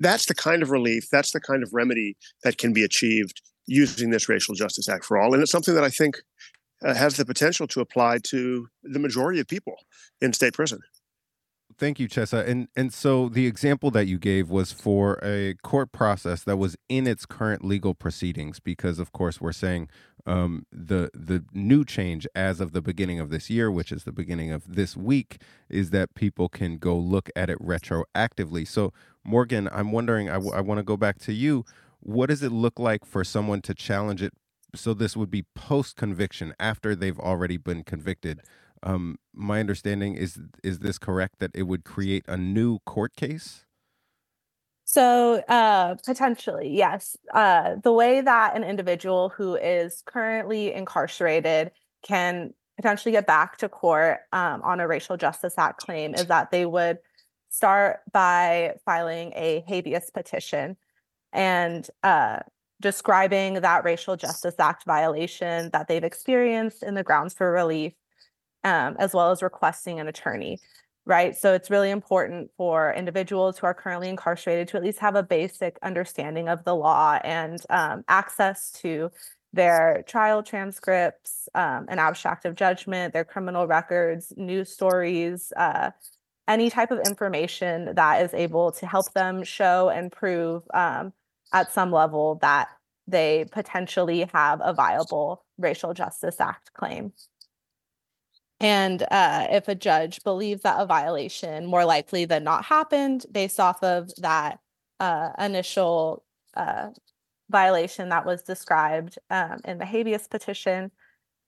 That's 0.00 0.26
the 0.26 0.34
kind 0.34 0.62
of 0.62 0.70
relief, 0.70 1.08
that's 1.10 1.32
the 1.32 1.40
kind 1.40 1.62
of 1.62 1.70
remedy 1.72 2.16
that 2.44 2.58
can 2.58 2.72
be 2.72 2.84
achieved 2.84 3.40
using 3.66 4.10
this 4.10 4.28
Racial 4.28 4.54
Justice 4.54 4.88
Act 4.88 5.04
for 5.04 5.18
All. 5.18 5.34
And 5.34 5.42
it's 5.42 5.52
something 5.52 5.74
that 5.74 5.84
I 5.84 5.90
think 5.90 6.18
uh, 6.84 6.94
has 6.94 7.16
the 7.16 7.24
potential 7.24 7.66
to 7.68 7.80
apply 7.80 8.18
to 8.24 8.68
the 8.82 8.98
majority 8.98 9.40
of 9.40 9.48
people 9.48 9.76
in 10.20 10.32
state 10.32 10.54
prison. 10.54 10.80
Thank 11.78 12.00
you, 12.00 12.08
Chesa. 12.08 12.48
And 12.48 12.68
and 12.76 12.92
so 12.92 13.28
the 13.28 13.46
example 13.46 13.92
that 13.92 14.06
you 14.08 14.18
gave 14.18 14.50
was 14.50 14.72
for 14.72 15.20
a 15.22 15.56
court 15.62 15.92
process 15.92 16.44
that 16.44 16.58
was 16.58 16.76
in 16.88 17.06
its 17.06 17.26
current 17.26 17.64
legal 17.64 17.94
proceedings, 17.94 18.60
because 18.60 18.98
of 19.00 19.12
course 19.12 19.42
we're 19.42 19.52
saying 19.52 19.90
um, 20.26 20.66
the 20.72 21.10
the 21.14 21.44
new 21.54 21.84
change 21.84 22.26
as 22.34 22.60
of 22.60 22.72
the 22.72 22.82
beginning 22.82 23.20
of 23.20 23.30
this 23.30 23.50
year, 23.50 23.70
which 23.70 23.92
is 23.92 24.04
the 24.04 24.12
beginning 24.12 24.52
of 24.52 24.76
this 24.76 24.96
week, 24.96 25.42
is 25.70 25.90
that 25.90 26.14
people 26.14 26.48
can 26.48 26.78
go 26.78 26.96
look 26.96 27.30
at 27.36 27.50
it 27.50 27.60
retroactively. 27.60 28.66
So 28.66 28.94
Morgan, 29.24 29.68
I'm 29.72 29.92
wondering, 29.92 30.30
I, 30.30 30.34
w- 30.34 30.54
I 30.54 30.62
want 30.62 30.78
to 30.78 30.84
go 30.84 30.96
back 30.96 31.18
to 31.20 31.34
you. 31.34 31.66
What 32.00 32.28
does 32.28 32.42
it 32.42 32.52
look 32.52 32.78
like 32.80 33.04
for 33.04 33.24
someone 33.24 33.62
to 33.62 33.74
challenge 33.74 34.22
it? 34.22 34.32
So 34.76 34.94
this 34.94 35.16
would 35.16 35.30
be 35.30 35.44
post 35.54 35.96
conviction 35.96 36.54
after 36.60 36.96
they've 36.96 37.18
already 37.20 37.58
been 37.58 37.84
convicted. 37.84 38.42
Um, 38.82 39.18
my 39.34 39.60
understanding 39.60 40.14
is 40.14 40.38
is 40.62 40.80
this 40.80 40.98
correct 40.98 41.38
that 41.40 41.50
it 41.54 41.64
would 41.64 41.84
create 41.84 42.24
a 42.28 42.36
new 42.36 42.78
court 42.80 43.16
case? 43.16 43.64
So 44.84 45.42
uh, 45.48 45.96
potentially, 46.06 46.70
yes. 46.70 47.16
Uh, 47.34 47.76
the 47.82 47.92
way 47.92 48.22
that 48.22 48.56
an 48.56 48.64
individual 48.64 49.28
who 49.28 49.54
is 49.56 50.02
currently 50.06 50.72
incarcerated 50.72 51.72
can 52.02 52.54
potentially 52.76 53.12
get 53.12 53.26
back 53.26 53.58
to 53.58 53.68
court 53.68 54.20
um, 54.32 54.62
on 54.62 54.80
a 54.80 54.88
Racial 54.88 55.16
Justice 55.16 55.58
Act 55.58 55.80
claim 55.80 56.14
is 56.14 56.26
that 56.26 56.50
they 56.50 56.64
would 56.64 56.98
start 57.50 58.00
by 58.12 58.76
filing 58.84 59.32
a 59.34 59.62
habeas 59.66 60.10
petition 60.10 60.76
and 61.32 61.88
uh, 62.02 62.38
describing 62.80 63.54
that 63.54 63.84
Racial 63.84 64.16
Justice 64.16 64.54
Act 64.58 64.84
violation 64.84 65.70
that 65.72 65.88
they've 65.88 66.04
experienced 66.04 66.82
in 66.82 66.94
the 66.94 67.02
grounds 67.02 67.34
for 67.34 67.50
relief 67.50 67.92
um, 68.64 68.96
as 68.98 69.14
well 69.14 69.30
as 69.30 69.42
requesting 69.42 70.00
an 70.00 70.08
attorney, 70.08 70.58
right? 71.06 71.36
So 71.36 71.54
it's 71.54 71.70
really 71.70 71.90
important 71.90 72.50
for 72.56 72.92
individuals 72.92 73.58
who 73.58 73.66
are 73.66 73.74
currently 73.74 74.08
incarcerated 74.08 74.68
to 74.68 74.76
at 74.76 74.82
least 74.82 74.98
have 74.98 75.16
a 75.16 75.22
basic 75.22 75.78
understanding 75.82 76.48
of 76.48 76.64
the 76.64 76.74
law 76.74 77.18
and 77.24 77.58
um, 77.70 78.04
access 78.08 78.70
to 78.82 79.10
their 79.52 80.04
trial 80.06 80.42
transcripts, 80.42 81.48
um, 81.54 81.86
an 81.88 81.98
abstract 81.98 82.44
of 82.44 82.54
judgment, 82.54 83.14
their 83.14 83.24
criminal 83.24 83.66
records, 83.66 84.32
news 84.36 84.70
stories, 84.70 85.52
uh, 85.56 85.90
any 86.46 86.70
type 86.70 86.90
of 86.90 87.00
information 87.06 87.94
that 87.94 88.22
is 88.22 88.34
able 88.34 88.72
to 88.72 88.86
help 88.86 89.12
them 89.12 89.42
show 89.42 89.88
and 89.88 90.12
prove 90.12 90.62
um, 90.74 91.12
at 91.52 91.72
some 91.72 91.90
level 91.90 92.36
that 92.40 92.68
they 93.06 93.46
potentially 93.50 94.28
have 94.32 94.60
a 94.62 94.72
viable 94.72 95.44
Racial 95.58 95.94
Justice 95.94 96.40
Act 96.40 96.72
claim. 96.74 97.12
And 98.60 99.02
uh, 99.10 99.46
if 99.50 99.68
a 99.68 99.74
judge 99.74 100.22
believes 100.24 100.62
that 100.62 100.80
a 100.80 100.86
violation 100.86 101.66
more 101.66 101.84
likely 101.84 102.24
than 102.24 102.44
not 102.44 102.64
happened 102.64 103.24
based 103.30 103.60
off 103.60 103.82
of 103.82 104.10
that 104.16 104.58
uh, 104.98 105.30
initial 105.38 106.24
uh, 106.56 106.88
violation 107.50 108.08
that 108.08 108.26
was 108.26 108.42
described 108.42 109.18
um, 109.30 109.60
in 109.64 109.78
the 109.78 109.84
habeas 109.84 110.26
petition, 110.26 110.90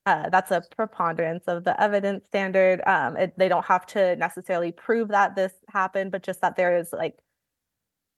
uh, 0.06 0.28
that's 0.30 0.52
a 0.52 0.62
preponderance 0.76 1.44
of 1.48 1.64
the 1.64 1.80
evidence 1.82 2.24
standard. 2.28 2.80
Um, 2.86 3.16
it, 3.16 3.34
they 3.36 3.48
don't 3.48 3.66
have 3.66 3.86
to 3.86 4.14
necessarily 4.16 4.72
prove 4.72 5.08
that 5.08 5.34
this 5.34 5.52
happened, 5.68 6.12
but 6.12 6.22
just 6.22 6.40
that 6.42 6.56
there 6.56 6.76
is 6.78 6.92
like 6.92 7.16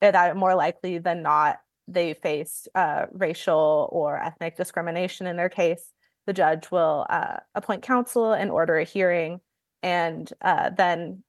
eh, 0.03 0.11
that 0.11 0.37
more 0.37 0.55
likely 0.55 0.99
than 0.99 1.23
not 1.23 1.61
they 1.89 2.15
faced 2.15 2.69
uh, 2.75 3.07
racial 3.13 3.89
or 3.91 4.19
ethnic 4.23 4.57
discrimination 4.57 5.27
in 5.27 5.37
their 5.37 5.49
case 5.49 5.93
the 6.27 6.33
judge 6.33 6.71
will 6.71 7.07
uh, 7.11 7.37
appoint 7.55 7.83
counsel 7.83 8.33
and 8.33 8.51
order 8.51 8.79
a 8.79 8.85
hearing, 8.85 9.41
and 9.83 10.33
uh, 10.41 10.71
then 10.71 11.23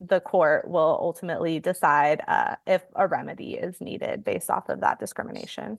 the 0.00 0.20
court 0.20 0.68
will 0.68 0.98
ultimately 1.00 1.58
decide 1.58 2.22
uh, 2.28 2.56
if 2.66 2.82
a 2.94 3.06
remedy 3.06 3.54
is 3.54 3.80
needed 3.80 4.24
based 4.24 4.50
off 4.50 4.68
of 4.68 4.80
that 4.80 4.98
discrimination. 4.98 5.78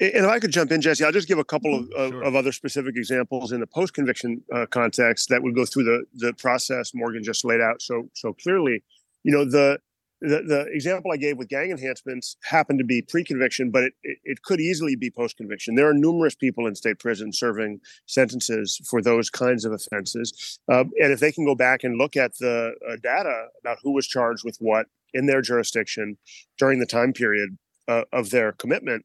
And 0.00 0.24
if 0.24 0.26
I 0.26 0.40
could 0.40 0.50
jump 0.50 0.72
in, 0.72 0.80
Jesse, 0.80 1.04
I'll 1.04 1.12
just 1.12 1.28
give 1.28 1.38
a 1.38 1.44
couple 1.44 1.74
of, 1.74 1.90
of, 1.92 2.10
sure. 2.10 2.22
of 2.22 2.34
other 2.34 2.52
specific 2.52 2.96
examples 2.96 3.52
in 3.52 3.60
the 3.60 3.66
post-conviction 3.66 4.42
uh, 4.52 4.66
context 4.66 5.28
that 5.28 5.42
would 5.42 5.54
go 5.54 5.64
through 5.64 5.84
the 5.84 6.04
the 6.14 6.32
process 6.34 6.92
Morgan 6.94 7.22
just 7.22 7.44
laid 7.44 7.60
out 7.60 7.80
so 7.80 8.08
so 8.12 8.32
clearly. 8.32 8.82
You 9.22 9.32
know, 9.32 9.44
the 9.44 9.78
the, 10.28 10.42
the 10.46 10.66
example 10.72 11.12
I 11.12 11.16
gave 11.16 11.38
with 11.38 11.48
gang 11.48 11.70
enhancements 11.70 12.36
happened 12.42 12.78
to 12.78 12.84
be 12.84 13.02
pre-conviction, 13.02 13.70
but 13.70 13.84
it, 13.84 13.92
it, 14.02 14.18
it 14.24 14.42
could 14.42 14.60
easily 14.60 14.96
be 14.96 15.10
post-conviction. 15.10 15.74
There 15.74 15.88
are 15.88 15.94
numerous 15.94 16.34
people 16.34 16.66
in 16.66 16.74
state 16.74 16.98
prison 16.98 17.32
serving 17.32 17.80
sentences 18.06 18.80
for 18.88 19.02
those 19.02 19.30
kinds 19.30 19.64
of 19.64 19.72
offenses, 19.72 20.58
uh, 20.70 20.84
and 21.00 21.12
if 21.12 21.20
they 21.20 21.32
can 21.32 21.44
go 21.44 21.54
back 21.54 21.84
and 21.84 21.98
look 21.98 22.16
at 22.16 22.36
the 22.38 22.74
uh, 22.88 22.96
data 23.02 23.46
about 23.60 23.78
who 23.82 23.92
was 23.92 24.06
charged 24.06 24.44
with 24.44 24.56
what 24.58 24.86
in 25.12 25.26
their 25.26 25.42
jurisdiction 25.42 26.16
during 26.58 26.80
the 26.80 26.86
time 26.86 27.12
period 27.12 27.56
uh, 27.88 28.02
of 28.12 28.30
their 28.30 28.52
commitment 28.52 29.04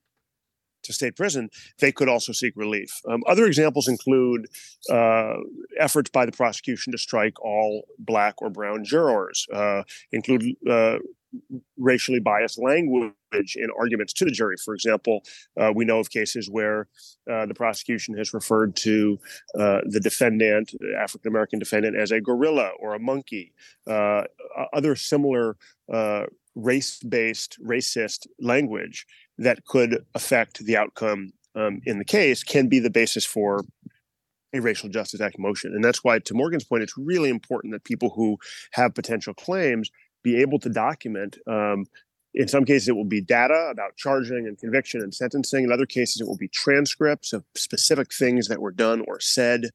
to 0.84 0.94
state 0.94 1.16
prison, 1.16 1.50
they 1.80 1.92
could 1.92 2.10
also 2.10 2.32
seek 2.32 2.54
relief. 2.56 2.92
Um, 3.08 3.24
other 3.28 3.46
examples 3.46 3.88
include 3.88 4.48
uh, 4.92 5.36
efforts 5.80 6.10
by 6.10 6.26
the 6.26 6.32
prosecution 6.32 6.92
to 6.92 6.98
strike 6.98 7.40
all 7.44 7.86
black 7.98 8.42
or 8.42 8.50
brown 8.50 8.84
jurors, 8.84 9.48
uh, 9.54 9.84
include 10.12 10.44
uh, 10.70 10.98
racially 11.78 12.20
biased 12.20 12.60
language 12.60 13.14
in 13.56 13.68
arguments 13.80 14.14
to 14.14 14.26
the 14.26 14.32
jury. 14.32 14.56
For 14.64 14.74
example, 14.74 15.24
uh, 15.60 15.72
we 15.76 15.86
know 15.86 16.00
of 16.00 16.10
cases 16.10 16.50
where 16.50 16.88
uh, 17.32 17.46
the 17.46 17.54
prosecution 17.54 18.18
has 18.18 18.34
referred 18.34 18.76
to 18.78 19.20
uh, 19.58 19.82
the 19.86 20.00
defendant, 20.00 20.72
African 20.98 21.30
American 21.30 21.60
defendant, 21.60 21.96
as 21.96 22.12
a 22.12 22.20
gorilla 22.20 22.72
or 22.80 22.96
a 22.96 23.00
monkey. 23.00 23.54
other 24.74 24.96
similar 24.96 25.56
race 26.56 27.00
based, 27.04 27.58
racist 27.64 28.28
language 28.40 29.06
that 29.40 29.66
could 29.66 30.06
affect 30.14 30.60
the 30.66 30.78
outcome 30.78 31.34
um, 31.56 31.82
in 31.86 31.98
the 31.98 32.06
case 32.06 32.44
can 32.44 32.68
be 32.68 32.80
the 32.80 32.90
basis 32.90 33.26
for 33.26 33.66
a 34.54 34.60
racial 34.60 34.90
justice 34.90 35.22
act 35.22 35.40
motion. 35.40 35.74
And 35.74 35.84
that's 35.84 36.04
why, 36.04 36.20
to 36.20 36.34
Morgan's 36.34 36.64
point, 36.64 36.84
it's 36.84 36.98
really 36.98 37.30
important 37.30 37.74
that 37.74 37.84
people 37.84 38.10
who 38.10 38.38
have 38.72 38.94
potential 38.94 39.34
claims 39.34 39.90
be 40.24 40.38
able 40.42 40.60
to 40.60 40.70
document. 40.70 41.38
Um, 41.48 41.86
in 42.34 42.48
some 42.48 42.66
cases, 42.66 42.90
it 42.90 42.96
will 42.96 43.06
be 43.06 43.22
data 43.22 43.70
about 43.72 43.96
charging 43.98 44.48
and 44.48 44.58
conviction 44.58 45.02
and 45.02 45.14
sentencing. 45.14 45.64
In 45.64 45.72
other 45.72 45.86
cases, 45.86 46.22
it 46.22 46.28
will 46.28 46.38
be 46.38 46.48
transcripts 46.48 47.34
of 47.34 47.44
specific 47.56 48.14
things 48.14 48.48
that 48.48 48.62
were 48.62 48.72
done 48.72 49.04
or 49.08 49.20
said 49.20 49.70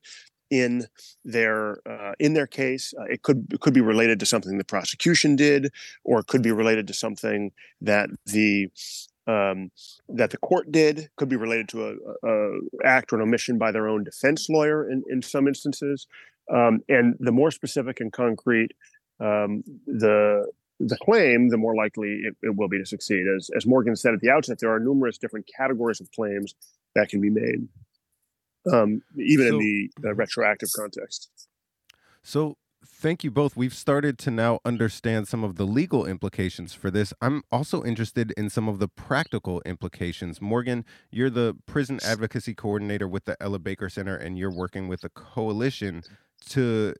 in 0.50 0.86
their 1.24 1.78
uh, 1.88 2.12
in 2.20 2.34
their 2.34 2.46
case. 2.46 2.94
Uh, 2.98 3.04
it 3.04 3.22
could 3.22 3.52
it 3.52 3.60
could 3.60 3.74
be 3.74 3.80
related 3.80 4.20
to 4.20 4.26
something 4.26 4.56
the 4.58 4.64
prosecution 4.64 5.34
did, 5.34 5.72
or 6.04 6.20
it 6.20 6.26
could 6.26 6.42
be 6.42 6.52
related 6.52 6.86
to 6.86 6.94
something 6.94 7.50
that 7.80 8.10
the 8.26 8.68
um, 9.26 9.70
that 10.08 10.30
the 10.30 10.36
court 10.38 10.70
did 10.70 11.08
could 11.16 11.28
be 11.28 11.36
related 11.36 11.68
to 11.70 11.88
a, 11.88 12.28
a, 12.28 12.58
act 12.84 13.12
or 13.12 13.16
an 13.16 13.22
omission 13.22 13.58
by 13.58 13.72
their 13.72 13.88
own 13.88 14.04
defense 14.04 14.48
lawyer 14.48 14.90
in, 14.90 15.02
in 15.08 15.22
some 15.22 15.48
instances. 15.48 16.06
Um, 16.52 16.80
and 16.88 17.16
the 17.20 17.32
more 17.32 17.50
specific 17.50 18.00
and 18.00 18.12
concrete 18.12 18.72
um, 19.20 19.62
the 19.86 20.50
the 20.80 20.98
claim 20.98 21.48
the 21.48 21.56
more 21.56 21.74
likely 21.74 22.20
it, 22.24 22.36
it, 22.42 22.56
will 22.56 22.68
be 22.68 22.78
to 22.78 22.84
succeed. 22.84 23.24
As, 23.34 23.48
as 23.56 23.64
morgan 23.64 23.96
said 23.96 24.12
at 24.12 24.20
the 24.20 24.30
outset 24.30 24.58
there 24.58 24.74
are 24.74 24.80
numerous 24.80 25.18
different 25.18 25.48
categories 25.56 26.00
of 26.00 26.10
claims 26.10 26.54
that 26.94 27.08
can 27.08 27.20
be 27.20 27.30
made 27.30 27.68
um, 28.72 29.02
even 29.16 29.48
so, 29.48 29.54
in 29.54 29.58
the 29.58 29.90
uh, 30.08 30.14
retroactive 30.14 30.70
context. 30.74 31.30
So 32.22 32.56
thank 33.04 33.22
you 33.22 33.30
both. 33.30 33.54
We've 33.54 33.74
started 33.74 34.16
to 34.20 34.30
now 34.30 34.60
understand 34.64 35.28
some 35.28 35.44
of 35.44 35.56
the 35.56 35.66
legal 35.66 36.06
implications 36.06 36.72
for 36.72 36.90
this. 36.90 37.12
I'm 37.20 37.42
also 37.52 37.84
interested 37.84 38.32
in 38.34 38.48
some 38.48 38.66
of 38.66 38.78
the 38.78 38.88
practical 38.88 39.60
implications. 39.66 40.40
Morgan, 40.40 40.86
you're 41.10 41.28
the 41.28 41.54
prison 41.66 42.00
advocacy 42.02 42.54
coordinator 42.54 43.06
with 43.06 43.26
the 43.26 43.36
Ella 43.42 43.58
Baker 43.58 43.90
Center, 43.90 44.16
and 44.16 44.38
you're 44.38 44.50
working 44.50 44.88
with 44.88 45.02
the 45.02 45.10
coalition 45.10 46.02
to 46.48 46.94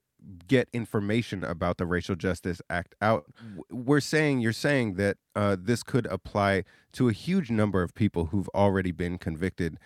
get 0.46 0.68
information 0.74 1.42
about 1.42 1.78
the 1.78 1.86
Racial 1.86 2.16
Justice 2.16 2.60
Act 2.68 2.94
out. 3.00 3.24
We're 3.70 4.00
saying, 4.00 4.40
you're 4.40 4.52
saying 4.52 4.96
that 4.96 5.16
uh, 5.34 5.56
this 5.58 5.82
could 5.82 6.04
apply 6.08 6.64
to 6.92 7.08
a 7.08 7.14
huge 7.14 7.50
number 7.50 7.82
of 7.82 7.94
people 7.94 8.26
who've 8.26 8.50
already 8.54 8.92
been 8.92 9.16
convicted. 9.16 9.78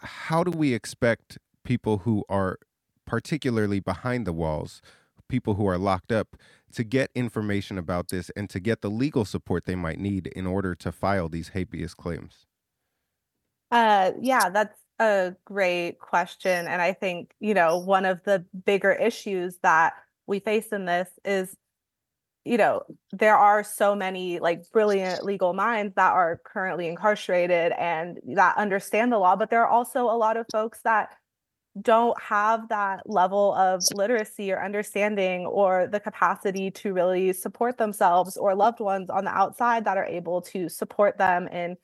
How 0.00 0.42
do 0.42 0.50
we 0.50 0.74
expect 0.74 1.38
people 1.62 1.98
who 1.98 2.24
are 2.28 2.58
particularly 3.06 3.78
behind 3.78 4.26
the 4.26 4.32
walls 4.32 4.82
people 5.30 5.54
who 5.54 5.66
are 5.66 5.78
locked 5.78 6.12
up 6.12 6.36
to 6.74 6.84
get 6.84 7.10
information 7.14 7.78
about 7.78 8.08
this 8.08 8.30
and 8.36 8.50
to 8.50 8.60
get 8.60 8.82
the 8.82 8.90
legal 8.90 9.24
support 9.24 9.64
they 9.64 9.74
might 9.74 9.98
need 9.98 10.26
in 10.26 10.46
order 10.46 10.74
to 10.74 10.92
file 10.92 11.28
these 11.28 11.48
habeas 11.48 11.94
claims? 11.94 12.46
Uh, 13.70 14.12
yeah, 14.20 14.50
that's 14.50 14.78
a 14.98 15.34
great 15.44 15.98
question. 15.98 16.66
And 16.66 16.82
I 16.82 16.92
think, 16.92 17.32
you 17.40 17.54
know, 17.54 17.78
one 17.78 18.04
of 18.04 18.22
the 18.24 18.44
bigger 18.66 18.92
issues 18.92 19.58
that 19.62 19.94
we 20.26 20.40
face 20.40 20.68
in 20.72 20.84
this 20.84 21.08
is, 21.24 21.56
you 22.44 22.56
know, 22.56 22.82
there 23.12 23.36
are 23.36 23.62
so 23.62 23.94
many 23.94 24.40
like 24.40 24.70
brilliant 24.72 25.24
legal 25.24 25.52
minds 25.52 25.94
that 25.96 26.12
are 26.12 26.40
currently 26.44 26.88
incarcerated 26.88 27.72
and 27.72 28.18
that 28.34 28.56
understand 28.56 29.12
the 29.12 29.18
law, 29.18 29.36
but 29.36 29.50
there 29.50 29.62
are 29.62 29.68
also 29.68 30.04
a 30.04 30.16
lot 30.16 30.36
of 30.36 30.46
folks 30.50 30.80
that 30.82 31.10
don't 31.82 32.20
have 32.20 32.68
that 32.68 33.08
level 33.08 33.54
of 33.54 33.82
literacy 33.94 34.52
or 34.52 34.62
understanding 34.62 35.46
or 35.46 35.86
the 35.86 36.00
capacity 36.00 36.70
to 36.70 36.92
really 36.92 37.32
support 37.32 37.78
themselves 37.78 38.36
or 38.36 38.54
loved 38.54 38.80
ones 38.80 39.10
on 39.10 39.24
the 39.24 39.30
outside 39.30 39.84
that 39.84 39.96
are 39.96 40.06
able 40.06 40.40
to 40.40 40.68
support 40.68 41.18
them 41.18 41.48
in 41.48 41.76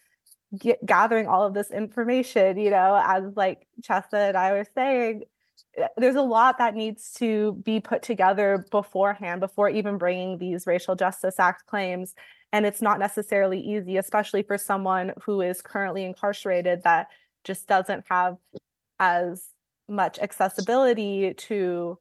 get, 0.58 0.84
gathering 0.84 1.26
all 1.26 1.44
of 1.44 1.54
this 1.54 1.70
information 1.70 2.56
you 2.58 2.70
know 2.70 3.00
as 3.04 3.24
like 3.36 3.66
chesa 3.82 4.28
and 4.28 4.36
i 4.36 4.52
were 4.52 4.66
saying 4.74 5.22
eh, 5.76 5.88
there's 5.96 6.16
a 6.16 6.22
lot 6.22 6.58
that 6.58 6.74
needs 6.74 7.12
to 7.12 7.52
be 7.64 7.80
put 7.80 8.02
together 8.02 8.66
beforehand 8.70 9.40
before 9.40 9.68
even 9.68 9.98
bringing 9.98 10.38
these 10.38 10.66
racial 10.66 10.94
justice 10.94 11.38
act 11.38 11.66
claims 11.66 12.14
and 12.52 12.64
it's 12.64 12.82
not 12.82 12.98
necessarily 12.98 13.60
easy 13.60 13.96
especially 13.96 14.42
for 14.42 14.56
someone 14.56 15.12
who 15.22 15.40
is 15.40 15.60
currently 15.60 16.04
incarcerated 16.04 16.82
that 16.82 17.08
just 17.44 17.66
doesn't 17.66 18.04
have 18.08 18.36
as 18.98 19.48
much 19.88 20.18
accessibility 20.18 21.34
to 21.34 21.98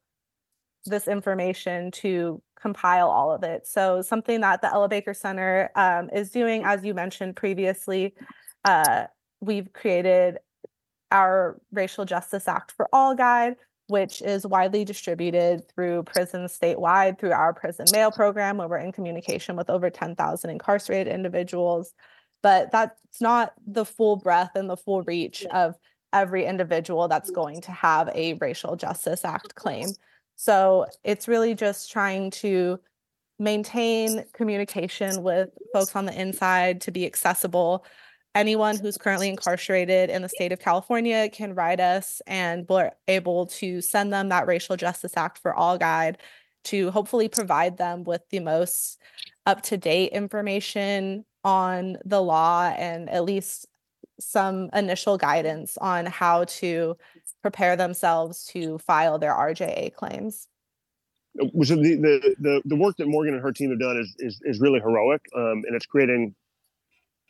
this 0.86 1.08
information 1.08 1.92
to 1.92 2.42
compile 2.60 3.10
all 3.10 3.32
of 3.32 3.44
it. 3.44 3.68
So 3.68 4.02
something 4.02 4.42
that 4.42 4.62
the 4.62 4.72
Ella 4.72 4.88
Baker 4.88 5.14
Center 5.14 5.72
um, 5.76 6.10
is 6.14 6.32
doing, 6.32 6.64
as 6.64 6.84
you 6.84 6.94
mentioned 6.94 7.36
previously, 7.36 8.16
uh, 8.64 9.06
we've 9.42 9.72
created 9.74 10.40
our 11.12 11.60
Racial 11.72 12.06
Justice 12.06 12.48
Act 12.48 12.72
for 12.72 12.88
All 12.92 13.16
guide, 13.16 13.56
which 13.88 14.22
is 14.22 14.48
widely 14.48 14.84
distributed 14.84 15.70
through 15.70 16.04
prisons 16.04 16.58
statewide 16.58 17.20
through 17.20 17.32
our 17.32 17.54
prison 17.54 17.86
mail 17.92 18.12
program, 18.12 18.58
where 18.58 18.68
we're 18.68 18.78
in 18.78 18.92
communication 18.92 19.56
with 19.56 19.70
over 19.70 19.90
10,000 19.90 20.50
incarcerated 20.50 21.14
individuals. 21.14 21.94
But 22.42 22.72
that's 22.72 23.22
not 23.22 23.54
the 23.66 23.86
full 23.86 24.18
breadth 24.18 24.56
and 24.56 24.70
the 24.70 24.78
full 24.78 25.04
reach 25.04 25.46
of 25.46 25.76
every 26.16 26.46
individual 26.46 27.08
that's 27.08 27.30
going 27.30 27.62
to 27.62 27.72
have 27.72 28.10
a 28.16 28.34
Racial 28.36 28.76
Justice 28.76 29.26
Act 29.26 29.54
claim. 29.54 29.90
So 30.38 30.88
it's 31.04 31.28
really 31.28 31.54
just 31.54 31.92
trying 31.92 32.32
to 32.32 32.80
maintain 33.38 34.24
communication 34.34 35.22
with 35.22 35.50
folks 35.74 35.96
on 35.96 36.06
the 36.06 36.20
inside 36.20 36.82
to 36.82 36.92
be 36.92 37.06
accessible. 37.06 37.86
Anyone 38.34 38.78
who's 38.78 38.98
currently 38.98 39.30
incarcerated 39.30 40.10
in 40.10 40.22
the 40.22 40.30
state 40.30 40.52
of 40.52 40.60
California 40.60 41.30
can 41.30 41.54
write 41.54 41.80
us, 41.80 42.22
and 42.28 42.66
we're 42.68 42.92
able 43.08 43.46
to 43.48 43.82
send 43.82 44.12
them 44.12 44.30
that 44.30 44.48
Racial 44.48 44.78
Justice 44.78 45.14
Act 45.16 45.40
for 45.40 45.54
All 45.54 45.78
guide 45.78 46.18
to 46.66 46.92
hopefully 46.92 47.28
provide 47.28 47.78
them 47.78 48.04
with 48.04 48.22
the 48.30 48.40
most 48.40 49.00
up 49.46 49.62
to 49.64 49.78
date 49.78 50.12
information 50.12 51.26
on 51.44 51.98
the 52.04 52.22
law 52.22 52.74
and 52.76 53.10
at 53.10 53.24
least 53.24 53.68
some 54.20 54.70
initial 54.74 55.18
guidance 55.18 55.78
on 55.78 56.06
how 56.06 56.46
to 56.46 56.96
prepare 57.42 57.76
themselves 57.76 58.46
to 58.46 58.78
file 58.80 59.20
their 59.20 59.34
RJA 59.34 59.94
claims. 59.94 60.48
So 61.38 61.76
the, 61.76 61.96
the, 61.96 62.36
the, 62.40 62.62
the 62.64 62.76
work 62.76 62.96
that 62.98 63.08
Morgan 63.08 63.34
and 63.34 63.44
her 63.44 63.52
team 63.52 63.70
have 63.70 63.80
done 63.80 63.98
is, 63.98 64.16
is, 64.20 64.40
is 64.46 64.62
really 64.62 64.80
heroic, 64.80 65.22
um, 65.36 65.64
and 65.68 65.76
it's 65.76 65.86
creating 65.86 66.34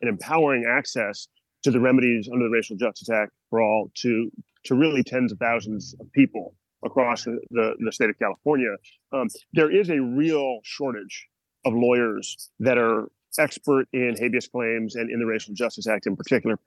an 0.01 0.07
empowering 0.07 0.65
access 0.69 1.27
to 1.63 1.71
the 1.71 1.79
remedies 1.79 2.29
under 2.31 2.45
the 2.45 2.51
Racial 2.51 2.75
Justice 2.75 3.09
Act 3.09 3.31
for 3.49 3.61
all 3.61 3.91
to 3.95 4.31
to 4.65 4.75
really 4.75 5.03
tens 5.03 5.31
of 5.31 5.39
thousands 5.39 5.95
of 5.99 6.11
people 6.11 6.55
across 6.83 7.23
the, 7.23 7.39
the, 7.51 7.75
the 7.79 7.91
state 7.91 8.09
of 8.09 8.17
California. 8.19 8.75
Um, 9.11 9.27
there 9.53 9.71
is 9.71 9.89
a 9.89 9.99
real 9.99 10.59
shortage 10.63 11.27
of 11.65 11.73
lawyers 11.73 12.49
that 12.59 12.77
are 12.77 13.09
expert 13.39 13.87
in 13.93 14.15
habeas 14.19 14.47
claims 14.47 14.95
and 14.95 15.09
in 15.09 15.19
the 15.19 15.25
Racial 15.25 15.53
Justice 15.53 15.87
Act 15.87 16.07
in 16.07 16.15
particular, 16.15 16.57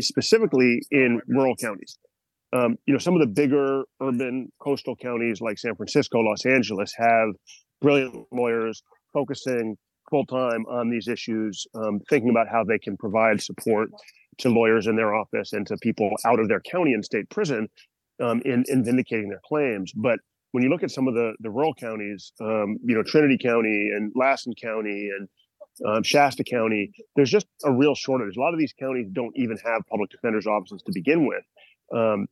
specifically 0.00 0.82
in 0.90 1.20
rural 1.26 1.56
counties. 1.56 1.98
Um, 2.52 2.76
you 2.86 2.92
know, 2.92 2.98
some 2.98 3.14
of 3.14 3.20
the 3.20 3.26
bigger 3.26 3.84
urban 4.00 4.52
coastal 4.60 4.94
counties 4.96 5.40
like 5.40 5.58
San 5.58 5.74
Francisco, 5.74 6.20
Los 6.20 6.44
Angeles 6.44 6.92
have 6.98 7.30
brilliant 7.80 8.26
lawyers 8.30 8.82
focusing 9.12 9.76
full 10.10 10.26
time 10.26 10.66
on 10.66 10.90
these 10.90 11.08
issues, 11.08 11.66
um, 11.74 12.00
thinking 12.10 12.30
about 12.30 12.48
how 12.48 12.62
they 12.62 12.78
can 12.78 12.96
provide 12.96 13.40
support 13.40 13.88
to 14.38 14.50
lawyers 14.50 14.86
in 14.86 14.96
their 14.96 15.14
office 15.14 15.52
and 15.52 15.66
to 15.66 15.76
people 15.78 16.10
out 16.26 16.40
of 16.40 16.48
their 16.48 16.60
county 16.60 16.92
and 16.92 17.04
state 17.04 17.28
prison 17.30 17.68
um, 18.22 18.42
in, 18.44 18.64
in 18.68 18.84
vindicating 18.84 19.28
their 19.28 19.40
claims. 19.46 19.92
But 19.94 20.18
when 20.52 20.62
you 20.62 20.68
look 20.68 20.82
at 20.82 20.90
some 20.90 21.08
of 21.08 21.14
the 21.14 21.32
the 21.40 21.50
rural 21.50 21.74
counties, 21.74 22.32
um, 22.40 22.76
you 22.84 22.94
know 22.94 23.02
Trinity 23.02 23.38
County 23.42 23.90
and 23.94 24.12
Lassen 24.14 24.52
County 24.60 25.08
and 25.18 25.28
um, 25.86 26.02
Shasta 26.02 26.44
County, 26.44 26.92
there's 27.16 27.30
just 27.30 27.46
a 27.64 27.72
real 27.72 27.94
shortage. 27.94 28.36
A 28.36 28.40
lot 28.40 28.52
of 28.52 28.58
these 28.58 28.72
counties 28.78 29.08
don't 29.12 29.32
even 29.36 29.56
have 29.64 29.82
public 29.90 30.10
defenders' 30.10 30.46
offices 30.46 30.82
to 30.82 30.92
begin 30.92 31.26
with, 31.26 31.44
um, 31.94 32.26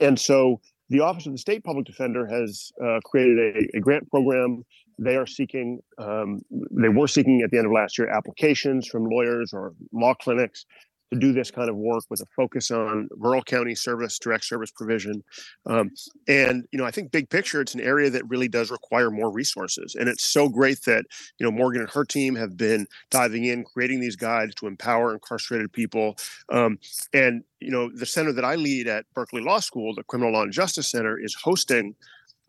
and 0.00 0.18
so 0.18 0.60
the 0.88 1.00
Office 1.00 1.26
of 1.26 1.32
the 1.32 1.38
State 1.38 1.64
Public 1.64 1.84
Defender 1.84 2.26
has 2.26 2.70
uh, 2.84 3.00
created 3.04 3.56
a, 3.74 3.78
a, 3.78 3.80
grant 3.80 4.08
program. 4.08 4.62
They 4.98 5.16
are 5.16 5.26
seeking, 5.26 5.80
um, 5.98 6.42
they 6.50 6.88
were 6.88 7.08
seeking 7.08 7.42
at 7.42 7.50
the 7.50 7.58
end 7.58 7.66
of 7.66 7.72
last 7.72 7.98
year 7.98 8.08
applications 8.08 8.86
from 8.86 9.04
lawyers 9.04 9.52
or 9.52 9.74
law 9.92 10.14
clinics 10.14 10.64
to 11.12 11.18
do 11.18 11.32
this 11.32 11.50
kind 11.50 11.70
of 11.70 11.76
work 11.76 12.04
with 12.10 12.20
a 12.20 12.26
focus 12.36 12.70
on 12.70 13.08
rural 13.16 13.42
county 13.42 13.74
service, 13.74 14.18
direct 14.18 14.44
service 14.44 14.70
provision. 14.70 15.22
Um, 15.64 15.90
and, 16.26 16.64
you 16.72 16.78
know, 16.78 16.84
I 16.84 16.90
think 16.90 17.12
big 17.12 17.30
picture, 17.30 17.60
it's 17.60 17.74
an 17.74 17.80
area 17.80 18.10
that 18.10 18.28
really 18.28 18.48
does 18.48 18.70
require 18.70 19.10
more 19.10 19.30
resources. 19.30 19.94
And 19.94 20.08
it's 20.08 20.24
so 20.24 20.48
great 20.48 20.82
that, 20.82 21.04
you 21.38 21.44
know, 21.44 21.52
Morgan 21.52 21.82
and 21.82 21.90
her 21.90 22.04
team 22.04 22.34
have 22.34 22.56
been 22.56 22.86
diving 23.10 23.44
in, 23.44 23.64
creating 23.64 24.00
these 24.00 24.16
guides 24.16 24.54
to 24.56 24.66
empower 24.66 25.12
incarcerated 25.12 25.72
people. 25.72 26.16
Um, 26.50 26.78
and, 27.12 27.44
you 27.60 27.70
know, 27.70 27.88
the 27.88 28.06
center 28.06 28.32
that 28.32 28.44
I 28.44 28.56
lead 28.56 28.88
at 28.88 29.06
Berkeley 29.14 29.42
Law 29.42 29.60
School, 29.60 29.94
the 29.94 30.02
Criminal 30.04 30.32
Law 30.32 30.42
and 30.42 30.52
Justice 30.52 30.90
Center, 30.90 31.18
is 31.18 31.34
hosting 31.34 31.94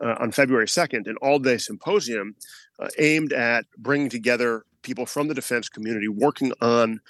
uh, 0.04 0.16
on 0.20 0.32
February 0.32 0.68
2nd 0.68 1.08
an 1.08 1.16
all 1.22 1.40
day 1.40 1.58
symposium 1.58 2.36
uh, 2.80 2.88
aimed 2.98 3.34
at 3.34 3.66
bringing 3.78 4.10
together 4.10 4.64
people 4.88 5.06
from 5.06 5.28
the 5.28 5.34
defense 5.34 5.68
community 5.68 6.08
working 6.08 6.54
on 6.62 7.02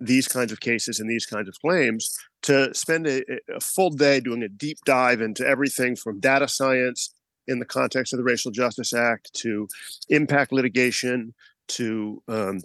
these 0.00 0.26
kinds 0.26 0.50
of 0.50 0.58
cases 0.58 0.98
and 0.98 1.08
these 1.08 1.26
kinds 1.26 1.48
of 1.48 1.54
claims 1.60 2.18
to 2.42 2.74
spend 2.74 3.06
a, 3.06 3.22
a, 3.54 3.60
full 3.60 3.90
day 3.90 4.20
doing 4.20 4.42
a 4.42 4.48
deep 4.48 4.78
dive 4.86 5.20
into 5.20 5.46
everything 5.46 5.94
from 5.94 6.18
data 6.18 6.48
science 6.48 7.14
in 7.46 7.58
the 7.58 7.66
context 7.66 8.14
of 8.14 8.16
the 8.16 8.24
Racial 8.24 8.50
Justice 8.50 8.94
Act 8.94 9.30
to 9.34 9.68
impact 10.08 10.50
litigation 10.50 11.34
to 11.68 12.22
um, 12.26 12.62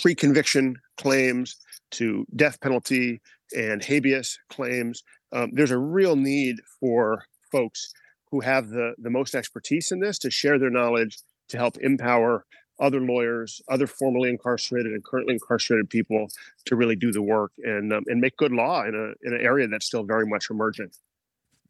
pre 0.00 0.14
conviction 0.14 0.76
claims 0.96 1.56
to 1.90 2.26
death 2.34 2.58
penalty 2.60 3.20
and 3.54 3.84
habeas 3.84 4.38
claims. 4.48 5.02
Um, 5.32 5.50
there's 5.52 5.70
a 5.70 5.78
real 5.78 6.16
need 6.16 6.56
for 6.80 7.24
folks 7.50 7.92
who 8.30 8.40
have 8.40 8.70
the, 8.70 8.94
the 8.96 9.10
most 9.10 9.34
expertise 9.34 9.92
in 9.92 10.00
this 10.00 10.18
to 10.20 10.30
share 10.30 10.58
their 10.58 10.70
knowledge 10.70 11.18
to 11.50 11.58
help 11.58 11.76
empower 11.78 12.46
other 12.82 13.00
lawyers, 13.00 13.62
other 13.70 13.86
formerly 13.86 14.28
incarcerated 14.28 14.92
and 14.92 15.02
currently 15.04 15.34
incarcerated 15.34 15.88
people 15.88 16.28
to 16.66 16.76
really 16.76 16.96
do 16.96 17.12
the 17.12 17.22
work 17.22 17.52
and 17.58 17.92
um, 17.92 18.04
and 18.08 18.20
make 18.20 18.36
good 18.36 18.52
law 18.52 18.82
in 18.82 18.94
a 18.94 19.26
in 19.26 19.34
an 19.34 19.40
area 19.40 19.66
that's 19.68 19.86
still 19.86 20.02
very 20.02 20.26
much 20.26 20.50
emerging. 20.50 20.90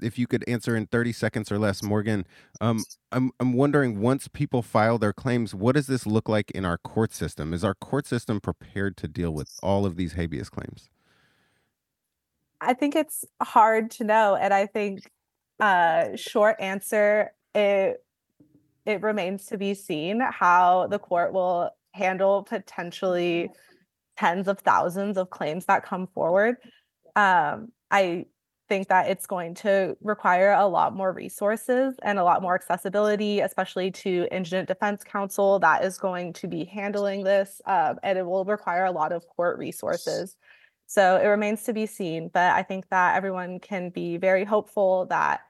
If 0.00 0.19
you 0.19 0.26
could 0.26 0.42
answer 0.49 0.75
in 0.75 0.87
30 0.87 1.12
seconds 1.12 1.52
or 1.52 1.59
less, 1.61 1.81
Morgan, 1.83 2.26
um, 2.61 2.83
I'm 3.12 3.31
I'm 3.38 3.52
wondering 3.52 4.00
once 4.00 4.26
people 4.26 4.62
file 4.62 4.99
their 4.99 5.12
claims, 5.12 5.54
what 5.54 5.75
does 5.75 5.87
this 5.87 6.07
look 6.07 6.28
like 6.28 6.50
in 6.50 6.64
our 6.64 6.78
court 6.78 7.12
system? 7.12 7.52
Is 7.52 7.62
our 7.62 7.75
court 7.75 8.07
system 8.07 8.40
prepared 8.40 8.97
to 8.97 9.07
deal 9.07 9.33
with 9.33 9.61
all 9.62 9.87
of 9.87 9.97
these 9.97 10.14
habeas 10.14 10.49
claims? 10.49 10.88
I 12.61 12.75
think 12.75 12.97
it's 12.97 13.25
hard 13.40 13.90
to 13.92 14.04
know, 14.04 14.35
and 14.35 14.54
I 14.54 14.66
think 14.66 15.11
uh, 15.61 16.16
short 16.16 16.57
answer 16.59 17.33
it 17.54 18.02
it 18.87 19.03
remains 19.03 19.47
to 19.47 19.59
be 19.59 19.75
seen 19.75 20.21
how 20.21 20.87
the 20.89 20.99
court 20.99 21.33
will 21.33 21.71
handle 21.93 22.43
potentially 22.43 23.51
tens 24.17 24.49
of 24.49 24.59
thousands 24.61 25.17
of 25.17 25.31
claims 25.31 25.67
that 25.67 25.85
come 25.85 26.07
forward. 26.07 26.57
Um, 27.17 27.69
I 27.91 28.27
think 28.69 28.89
that 28.89 29.09
it's 29.11 29.27
going 29.27 29.55
to 29.55 29.97
require 30.01 30.52
a 30.52 30.67
lot 30.67 30.95
more 30.95 31.13
resources 31.13 31.95
and 32.02 32.19
a 32.19 32.25
lot 32.25 32.41
more 32.41 32.54
accessibility, 32.54 33.41
especially 33.41 33.91
to 33.91 34.26
Indigent 34.33 34.69
Defense 34.69 35.04
Counsel 35.04 35.59
that 35.59 35.85
is 35.85 35.99
going 35.99 36.33
to 36.35 36.49
be 36.49 36.65
handling 36.65 37.23
this, 37.23 37.61
um, 37.67 37.99
and 38.02 38.19
it 38.19 38.25
will 38.25 38.45
require 38.45 38.87
a 38.87 38.91
lot 38.91 39.13
of 39.13 39.26
court 39.37 39.59
resources. 39.59 40.37
So 40.87 41.17
it 41.17 41.26
remains 41.26 41.65
to 41.65 41.73
be 41.73 41.87
seen, 41.87 42.30
but 42.33 42.52
I 42.52 42.63
think 42.63 42.89
that 42.91 43.17
everyone 43.17 43.61
can 43.61 43.91
be 43.91 44.17
very 44.17 44.45
hopeful 44.45 45.06
that 45.06 45.41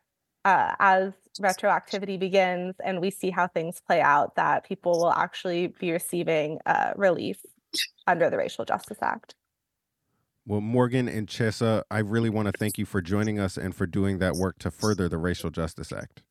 uh, 0.44 0.74
as 0.78 1.12
retroactivity 1.40 2.18
begins 2.18 2.74
and 2.84 3.00
we 3.00 3.10
see 3.10 3.30
how 3.30 3.46
things 3.46 3.80
play 3.86 4.00
out, 4.00 4.36
that 4.36 4.64
people 4.64 4.92
will 4.92 5.12
actually 5.12 5.68
be 5.78 5.92
receiving 5.92 6.58
uh, 6.66 6.92
relief 6.96 7.38
under 8.06 8.28
the 8.28 8.36
Racial 8.36 8.64
Justice 8.64 8.98
Act. 9.00 9.34
Well, 10.44 10.60
Morgan 10.60 11.08
and 11.08 11.28
Chesa, 11.28 11.84
I 11.90 12.00
really 12.00 12.28
want 12.28 12.46
to 12.46 12.52
thank 12.58 12.76
you 12.76 12.84
for 12.84 13.00
joining 13.00 13.38
us 13.38 13.56
and 13.56 13.74
for 13.74 13.86
doing 13.86 14.18
that 14.18 14.34
work 14.34 14.58
to 14.58 14.70
further 14.70 15.08
the 15.08 15.18
Racial 15.18 15.50
Justice 15.50 15.92
Act. 15.92 16.22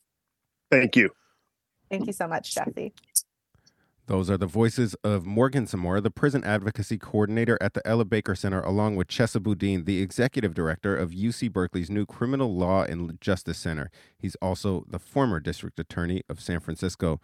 Thank 0.69 0.95
you. 0.95 1.10
Thank 1.89 2.08
you 2.08 2.13
so 2.13 2.28
much, 2.28 2.54
Jesse. 2.54 2.93
Those 4.12 4.30
are 4.30 4.38
the 4.38 4.45
voices 4.45 4.93
of 5.06 5.26
Morgan 5.26 5.65
Zamora, 5.67 6.02
the 6.02 6.12
prison 6.12 6.43
advocacy 6.43 6.97
coordinator 6.97 7.58
at 7.62 7.76
the 7.76 7.88
Ella 7.88 8.04
Baker 8.04 8.36
Center, 8.36 8.60
along 8.60 8.97
with 8.97 9.08
Chesa 9.08 9.41
Boudin, 9.41 9.86
the 9.86 10.02
executive 10.02 10.54
director 10.54 10.97
of 10.97 11.12
UC 11.12 11.50
Berkeley's 11.50 11.89
new 11.89 12.06
Criminal 12.06 12.54
Law 12.54 12.84
and 12.84 13.21
Justice 13.21 13.58
Center. 13.58 13.89
He's 14.17 14.36
also 14.41 14.84
the 14.89 15.00
former 15.00 15.39
district 15.39 15.80
attorney 15.80 16.24
of 16.28 16.41
San 16.41 16.60
Francisco. 16.60 17.21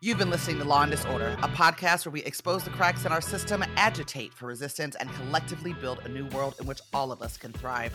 You've 0.00 0.16
been 0.16 0.30
listening 0.30 0.56
to 0.60 0.64
Law 0.64 0.84
and 0.84 0.90
Disorder, 0.90 1.36
a 1.42 1.48
podcast 1.48 2.06
where 2.06 2.14
we 2.14 2.22
expose 2.22 2.64
the 2.64 2.70
cracks 2.70 3.04
in 3.04 3.12
our 3.12 3.20
system, 3.20 3.62
agitate 3.76 4.32
for 4.32 4.46
resistance, 4.46 4.96
and 4.96 5.12
collectively 5.16 5.74
build 5.74 5.98
a 6.06 6.08
new 6.08 6.24
world 6.28 6.54
in 6.60 6.66
which 6.66 6.80
all 6.94 7.12
of 7.12 7.20
us 7.20 7.36
can 7.36 7.52
thrive. 7.52 7.94